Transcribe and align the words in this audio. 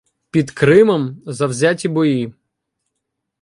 Під 0.29 0.51
Кримом— 0.51 1.21
завзяті 1.25 1.87
бої. 1.89 2.33